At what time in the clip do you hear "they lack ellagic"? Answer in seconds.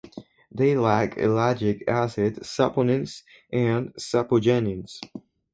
0.51-1.87